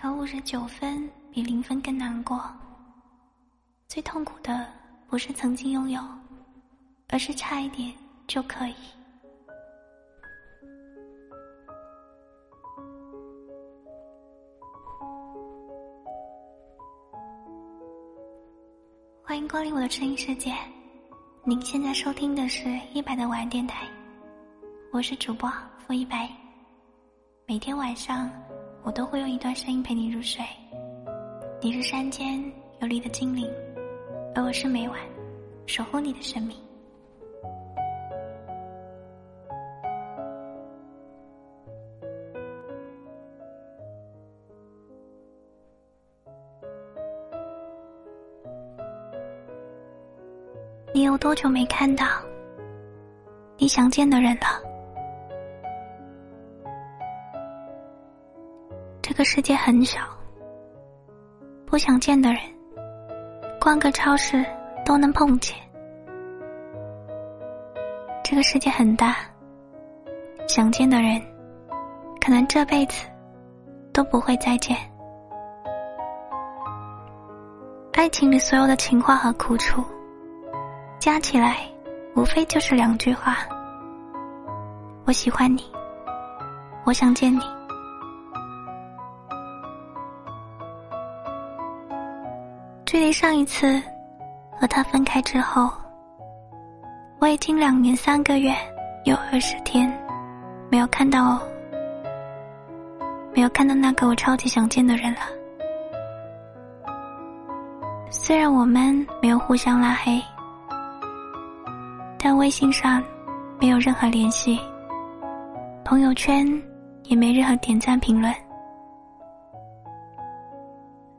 [0.00, 2.40] 可五十九分比零分更难过。
[3.88, 4.64] 最痛苦的
[5.08, 6.00] 不是曾经拥有，
[7.08, 7.92] 而是差一点
[8.28, 8.74] 就可以。
[19.24, 20.54] 欢迎光临我的声音世界，
[21.42, 23.84] 您现在收听的是一百的晚安电台，
[24.92, 26.30] 我是主播付一白。
[27.46, 28.30] 每天晚上，
[28.82, 30.44] 我都会用一段声音陪你入睡。
[31.60, 32.42] 你是山间
[32.80, 33.46] 有力的精灵，
[34.34, 34.98] 而我是每晚
[35.66, 36.56] 守护你的生命。
[50.94, 52.06] 你有多久没看到
[53.58, 54.67] 你想见的人了？
[59.30, 60.00] 世界很小，
[61.66, 62.40] 不想见的人，
[63.60, 64.42] 逛个超市
[64.86, 65.54] 都能碰见。
[68.24, 69.16] 这个世界很大，
[70.48, 71.20] 想见的人，
[72.24, 73.06] 可能这辈子
[73.92, 74.74] 都不会再见。
[77.92, 79.84] 爱情里所有的情话和苦楚。
[80.98, 81.58] 加起来，
[82.16, 83.36] 无非就是两句话：
[85.04, 85.70] 我喜欢你，
[86.86, 87.57] 我想见你。
[92.88, 93.78] 距离上一次
[94.58, 95.70] 和他分开之后，
[97.18, 98.50] 我已经两年三个月
[99.04, 99.92] 有二十天
[100.70, 101.38] 没有看到，
[103.34, 105.20] 没有看到那个我超级想见的人了。
[108.10, 110.18] 虽然我们没有互相拉黑。
[112.18, 113.04] 但微信上
[113.60, 114.58] 没有任何联系，
[115.84, 116.50] 朋友圈
[117.04, 118.34] 也没任何点赞评论，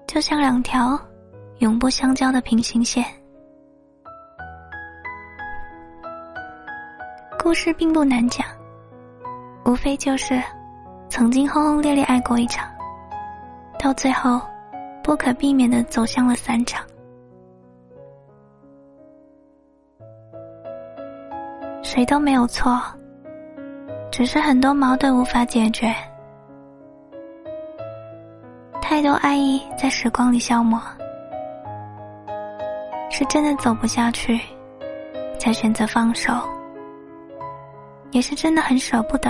[0.08, 1.00] 就像两条
[1.60, 3.04] 永不相交的平行线。
[7.38, 8.46] 故事并不难讲，
[9.66, 10.42] 无非就是
[11.10, 12.70] 曾经轰轰烈烈爱过一场，
[13.78, 14.42] 到最后
[15.04, 16.86] 不可避免的走向了散场。
[21.82, 22.82] 谁都没有错，
[24.10, 25.94] 只是很多矛盾无法解决，
[28.82, 30.82] 太多爱意在时光里消磨，
[33.20, 34.40] 是真的走不下去，
[35.38, 36.32] 才选择放手，
[38.12, 39.30] 也是真的很舍不得，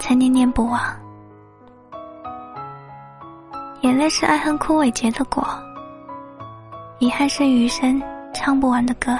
[0.00, 0.80] 才念念不忘。
[3.82, 5.46] 眼泪是爱恨枯萎结的果，
[7.00, 9.14] 遗憾是余生唱不完的歌。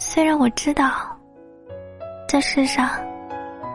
[0.00, 0.90] 虽然我知道，
[2.26, 2.90] 这世上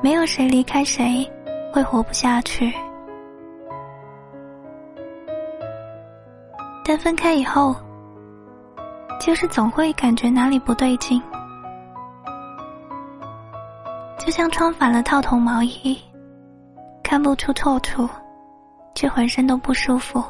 [0.02, 1.26] 没有谁离开谁
[1.72, 2.74] 会活不下去，
[6.86, 7.76] 但分开以后，
[9.20, 11.20] 就是总会感觉哪里不对劲，
[14.20, 15.98] 就像穿反了套头毛衣，
[17.02, 18.08] 看不出错处，
[18.94, 20.24] 却浑身都不舒服。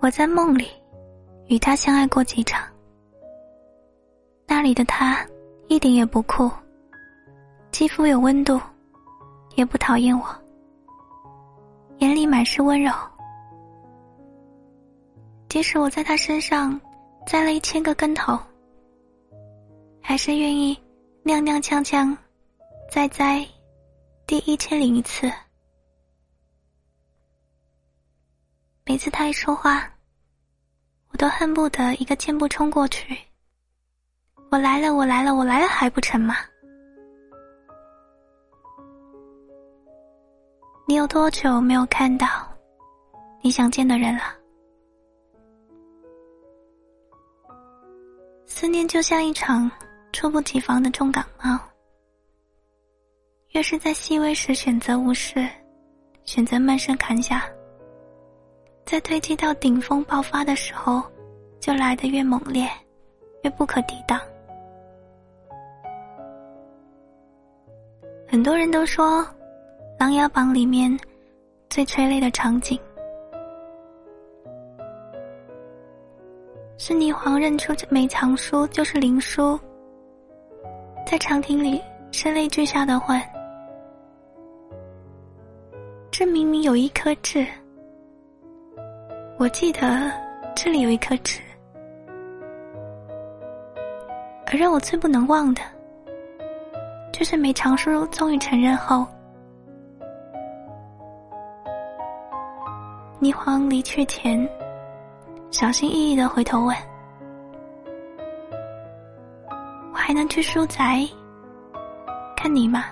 [0.00, 0.68] 我在梦里
[1.46, 2.66] 与他相爱过几场，
[4.46, 5.18] 那里的他
[5.66, 6.50] 一点也不酷，
[7.74, 8.60] 肌肤有温度，
[9.56, 10.24] 也不讨厌我，
[11.98, 12.92] 眼里满是温柔。
[15.48, 16.80] 即使我在他身上
[17.26, 18.38] 栽了一千个跟头，
[20.00, 20.80] 还是愿意
[21.24, 22.16] 踉踉跄跄
[22.88, 23.44] 再栽
[24.24, 25.28] 第一千零一次。
[28.84, 29.90] 每次他一说话。
[31.08, 33.18] 我都恨不得一个箭步冲过去。
[34.52, 36.36] 我来了，我来了，我来了，还不成吗？
[40.86, 42.26] 你有多久没有看到
[43.40, 44.22] 你想见的人了？
[48.44, 49.70] 思念就像一场
[50.12, 51.58] 猝不及防的重感冒，
[53.52, 55.48] 越是在细微时选择无视，
[56.24, 57.44] 选择慢声砍下。
[58.84, 61.02] 在堆积到顶峰爆发的时候，
[61.58, 62.68] 就来得越猛烈，
[63.42, 64.20] 越不可抵挡。
[68.28, 69.22] 很多人都说，
[69.98, 70.96] 《琅琊榜》里面
[71.70, 72.78] 最催泪的场景，
[76.76, 79.58] 是霓凰认出梅藏书就是林殊，
[81.06, 81.80] 在长亭里
[82.12, 83.20] 声泪俱下的问
[86.10, 87.46] ：“这明明有一颗痣。”
[89.38, 90.12] 我记得
[90.54, 91.40] 这里有一颗痣，
[94.46, 95.62] 而让我最不能忘的，
[97.12, 99.06] 就是梅长苏终于承认后，
[103.20, 104.46] 霓凰离去前，
[105.50, 106.76] 小心翼翼的回头问
[109.92, 111.06] ：“我还能去书宅
[112.36, 112.84] 看你吗？”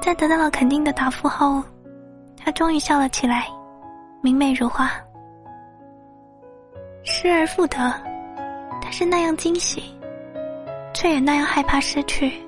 [0.00, 1.62] 在得到了肯定的答复后，
[2.36, 3.46] 他终于笑了起来，
[4.22, 4.90] 明媚如花。
[7.02, 7.92] 失而复得，
[8.80, 9.94] 他是那样惊喜，
[10.94, 12.45] 却也那样害怕失去。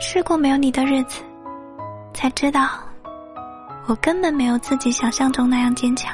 [0.00, 1.22] 试过没有你的日子，
[2.14, 2.70] 才知道，
[3.86, 6.10] 我根本没有自己想象中那样坚强。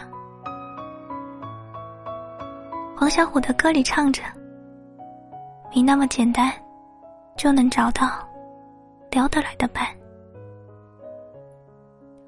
[2.96, 4.22] 黄小琥的歌里唱着
[5.72, 6.52] ：“没那么简单，
[7.36, 8.08] 就能找到。”
[9.12, 9.86] 聊得来的伴。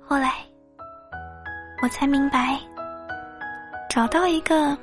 [0.01, 0.33] 后来，
[1.83, 2.59] 我才明白，
[3.91, 4.79] 找到一个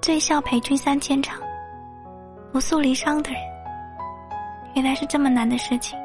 [0.00, 1.40] 醉笑陪君三千场、
[2.52, 3.40] 不诉离殇的人，
[4.74, 5.98] 原来是这么难的事情。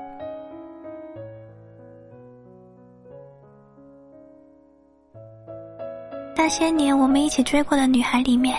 [6.36, 8.58] 那些年我们一起追过的女孩里面，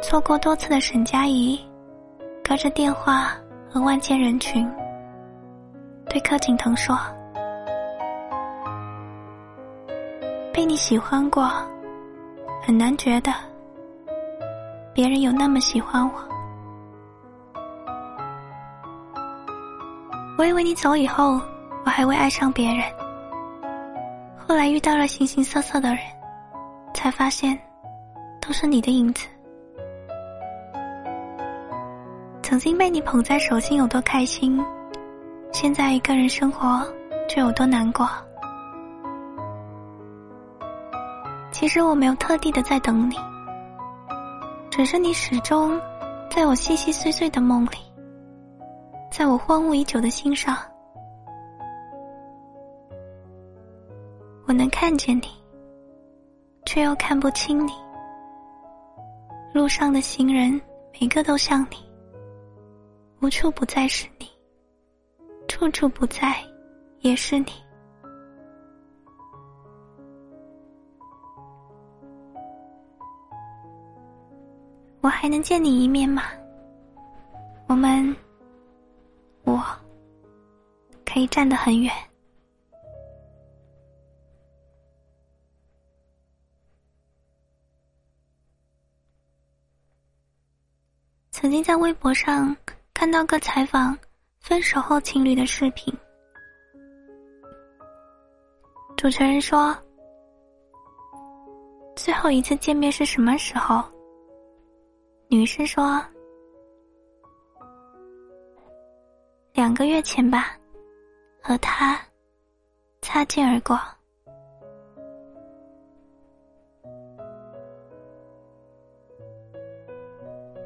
[0.00, 1.60] 错过多次的沈佳宜，
[2.42, 3.36] 隔着电话
[3.70, 4.68] 和万千人群。
[6.08, 6.98] 对柯景腾说
[10.52, 11.48] ：“被你喜欢过，
[12.60, 13.32] 很难觉得
[14.92, 16.31] 别人有那么喜欢我。
[20.42, 21.40] 我以为你走以后，
[21.84, 22.84] 我还会爱上别人。
[24.36, 25.98] 后来遇到了形形色色的人，
[26.92, 27.56] 才发现
[28.40, 29.28] 都是你的影子。
[32.42, 34.60] 曾经被你捧在手心，有多开心。”
[35.54, 36.84] 现在一个人生活，
[37.28, 38.10] 却有多难过。
[41.52, 43.14] 其实我没有特地的在等你，
[44.70, 45.80] 只是你始终
[46.28, 47.76] 在我细细碎碎的梦里，
[49.12, 50.56] 在我荒芜已久的心上，
[54.46, 55.28] 我能看见你，
[56.64, 57.72] 却又看不清你。
[59.52, 60.58] 路上的行人，
[60.98, 61.76] 每个都像你，
[63.20, 64.26] 无处不在是你。
[65.46, 66.34] 处处不在，
[67.00, 67.52] 也是你。
[75.02, 76.22] 我还能见你一面吗？
[81.22, 81.92] 以站得很远。
[91.30, 92.54] 曾经在微博上
[92.92, 93.96] 看到个采访。
[94.42, 95.94] 分手后情侣的视频，
[98.96, 99.72] 主持人说
[101.94, 103.84] ：“最后一次见面是什么时候？”
[105.30, 106.04] 女生说
[109.54, 110.58] ：“两个月前吧，
[111.42, 112.00] 和他
[113.00, 113.78] 擦肩而过。”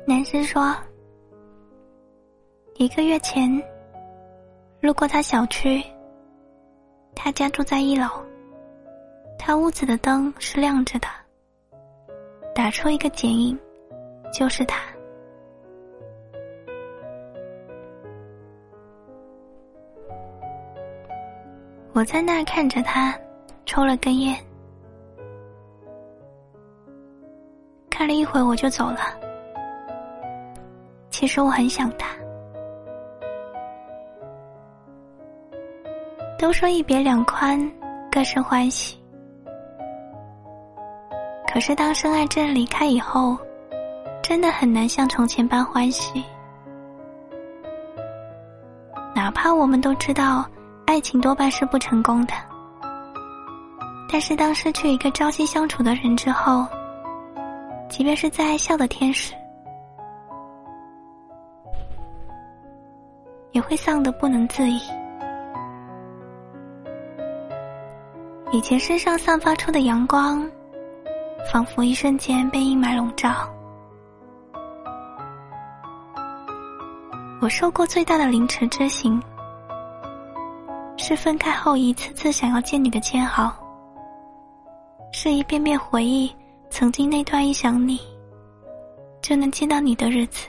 [0.06, 0.76] 男生说。
[2.78, 3.50] 一个月前，
[4.80, 5.82] 路过他小区，
[7.14, 8.06] 他家住在一楼，
[9.38, 11.08] 他屋子的灯是亮着的，
[12.54, 13.58] 打出一个剪影，
[14.30, 14.78] 就是他。
[21.96, 23.18] 我在那看着他，
[23.64, 24.36] 抽了根烟，
[27.88, 28.98] 看了一会我就走了。
[31.08, 32.14] 其实我很想他。
[36.38, 37.58] 都说一别两宽，
[38.12, 39.02] 各生欢喜。
[41.50, 43.38] 可是当深爱真离开以后，
[44.22, 46.22] 真的很难像从前般欢喜。
[49.14, 50.46] 哪怕我们都知道，
[50.86, 52.32] 爱情多半是不成功的。
[54.08, 56.66] 但是当失去一个朝夕相处的人之后，
[57.88, 59.34] 即便是再爱笑的天使，
[63.50, 64.80] 也会丧得不能自已。
[68.52, 70.48] 以前身上散发出的阳光，
[71.52, 73.30] 仿佛一瞬间被阴霾笼罩。
[77.40, 79.20] 我受过最大的凌迟之刑，
[81.08, 83.52] 是分开后一次次想要见你的煎熬，
[85.12, 86.34] 是一遍遍回忆
[86.68, 88.00] 曾经那段一想你
[89.22, 90.48] 就能见到你的日子。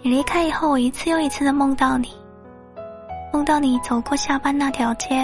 [0.00, 2.08] 你离开以后，我一次又一次的梦到你。
[3.30, 5.22] 梦到你走过下班那条街，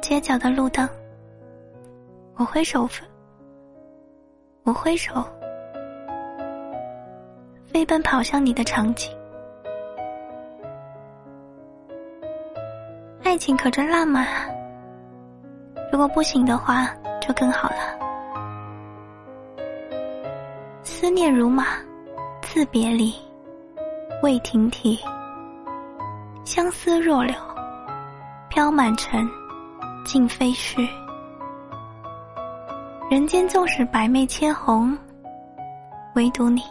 [0.00, 0.88] 街角的路灯，
[2.36, 2.88] 我挥手，
[4.62, 5.28] 我挥手，
[7.72, 9.10] 飞奔跑向你的场景。
[13.22, 14.46] 爱情可真浪漫啊！
[15.92, 16.88] 如果不行的话，
[17.20, 17.76] 就更好了。
[20.82, 21.66] 思念如马，
[22.42, 23.14] 自别离，
[24.22, 24.98] 未停蹄。
[26.44, 27.36] 相思若柳，
[28.48, 29.28] 飘满城，
[30.04, 30.88] 尽飞絮。
[33.10, 34.96] 人间纵使百媚千红，
[36.14, 36.62] 唯独你，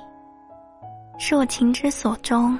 [1.18, 2.58] 是我情之所钟。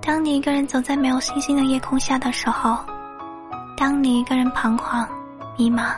[0.00, 2.78] 当你一个人走在没有星星的夜空下的时候，
[3.76, 5.06] 当你一个人彷徨、
[5.58, 5.94] 迷茫。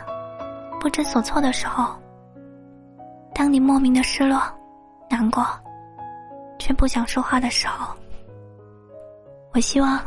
[0.79, 1.95] 不知所措的时候，
[3.33, 4.41] 当你莫名的失落、
[5.09, 5.45] 难过，
[6.59, 7.93] 却不想说话的时候，
[9.53, 9.99] 我希望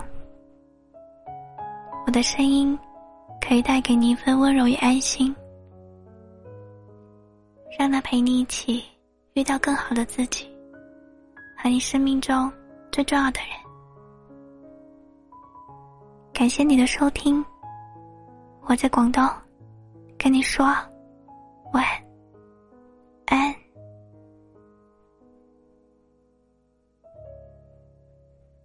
[2.10, 2.76] 我的声音
[3.40, 5.32] 可以带给你一份温柔与安心，
[7.78, 8.82] 让它陪你一起
[9.34, 10.50] 遇到更好的自己
[11.56, 12.52] 和你生命中
[12.90, 13.50] 最重要的人。
[16.32, 17.44] 感谢你的收听，
[18.62, 19.24] 我在广东。
[20.18, 20.66] 跟你说，
[21.72, 21.84] 晚。